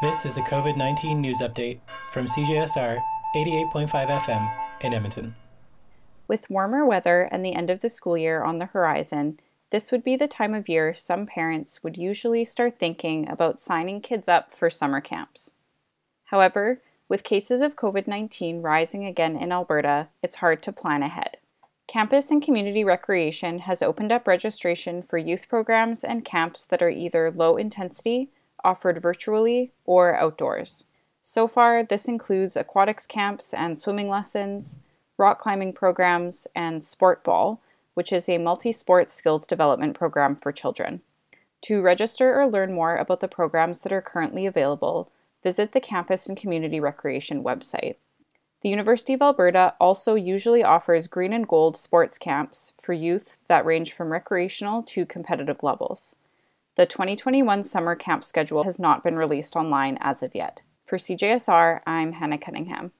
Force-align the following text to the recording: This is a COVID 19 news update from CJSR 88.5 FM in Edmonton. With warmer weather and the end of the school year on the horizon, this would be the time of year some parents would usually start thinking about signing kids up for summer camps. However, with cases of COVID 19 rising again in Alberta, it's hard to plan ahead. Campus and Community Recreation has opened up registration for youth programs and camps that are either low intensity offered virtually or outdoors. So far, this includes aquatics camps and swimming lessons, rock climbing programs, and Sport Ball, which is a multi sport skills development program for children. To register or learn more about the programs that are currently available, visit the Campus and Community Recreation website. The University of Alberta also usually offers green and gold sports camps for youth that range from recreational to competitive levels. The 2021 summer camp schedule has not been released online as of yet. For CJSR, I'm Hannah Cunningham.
This 0.00 0.24
is 0.24 0.38
a 0.38 0.42
COVID 0.42 0.78
19 0.78 1.20
news 1.20 1.40
update 1.42 1.80
from 2.10 2.24
CJSR 2.24 3.02
88.5 3.36 3.90
FM 3.90 4.50
in 4.80 4.94
Edmonton. 4.94 5.34
With 6.26 6.48
warmer 6.48 6.86
weather 6.86 7.28
and 7.30 7.44
the 7.44 7.52
end 7.52 7.68
of 7.68 7.80
the 7.80 7.90
school 7.90 8.16
year 8.16 8.42
on 8.42 8.56
the 8.56 8.64
horizon, 8.64 9.38
this 9.68 9.92
would 9.92 10.02
be 10.02 10.16
the 10.16 10.26
time 10.26 10.54
of 10.54 10.70
year 10.70 10.94
some 10.94 11.26
parents 11.26 11.82
would 11.82 11.98
usually 11.98 12.46
start 12.46 12.78
thinking 12.78 13.28
about 13.28 13.60
signing 13.60 14.00
kids 14.00 14.26
up 14.26 14.52
for 14.52 14.70
summer 14.70 15.02
camps. 15.02 15.52
However, 16.24 16.80
with 17.10 17.22
cases 17.22 17.60
of 17.60 17.76
COVID 17.76 18.06
19 18.06 18.62
rising 18.62 19.04
again 19.04 19.36
in 19.36 19.52
Alberta, 19.52 20.08
it's 20.22 20.36
hard 20.36 20.62
to 20.62 20.72
plan 20.72 21.02
ahead. 21.02 21.36
Campus 21.86 22.30
and 22.30 22.42
Community 22.42 22.84
Recreation 22.84 23.58
has 23.58 23.82
opened 23.82 24.12
up 24.12 24.26
registration 24.26 25.02
for 25.02 25.18
youth 25.18 25.46
programs 25.46 26.02
and 26.02 26.24
camps 26.24 26.64
that 26.64 26.80
are 26.80 26.88
either 26.88 27.30
low 27.30 27.58
intensity 27.58 28.30
offered 28.64 29.02
virtually 29.02 29.72
or 29.84 30.16
outdoors. 30.16 30.84
So 31.22 31.46
far, 31.46 31.82
this 31.82 32.08
includes 32.08 32.56
aquatics 32.56 33.06
camps 33.06 33.52
and 33.52 33.78
swimming 33.78 34.08
lessons, 34.08 34.78
rock 35.16 35.38
climbing 35.38 35.72
programs, 35.72 36.46
and 36.54 36.82
Sport 36.82 37.22
Ball, 37.22 37.60
which 37.94 38.12
is 38.12 38.28
a 38.28 38.38
multi 38.38 38.72
sport 38.72 39.10
skills 39.10 39.46
development 39.46 39.94
program 39.94 40.36
for 40.36 40.52
children. 40.52 41.02
To 41.62 41.82
register 41.82 42.40
or 42.40 42.48
learn 42.48 42.72
more 42.72 42.96
about 42.96 43.20
the 43.20 43.28
programs 43.28 43.80
that 43.80 43.92
are 43.92 44.00
currently 44.00 44.46
available, 44.46 45.10
visit 45.42 45.72
the 45.72 45.80
Campus 45.80 46.26
and 46.26 46.36
Community 46.36 46.80
Recreation 46.80 47.44
website. 47.44 47.96
The 48.62 48.68
University 48.68 49.14
of 49.14 49.22
Alberta 49.22 49.74
also 49.80 50.14
usually 50.14 50.62
offers 50.62 51.06
green 51.06 51.32
and 51.32 51.48
gold 51.48 51.76
sports 51.76 52.18
camps 52.18 52.72
for 52.80 52.92
youth 52.92 53.40
that 53.48 53.64
range 53.64 53.92
from 53.92 54.12
recreational 54.12 54.82
to 54.84 55.06
competitive 55.06 55.62
levels. 55.62 56.14
The 56.76 56.86
2021 56.86 57.64
summer 57.64 57.94
camp 57.94 58.24
schedule 58.24 58.62
has 58.62 58.78
not 58.78 59.02
been 59.02 59.16
released 59.16 59.56
online 59.56 59.98
as 60.00 60.22
of 60.22 60.34
yet. 60.34 60.62
For 60.86 60.98
CJSR, 60.98 61.80
I'm 61.86 62.12
Hannah 62.12 62.38
Cunningham. 62.38 62.88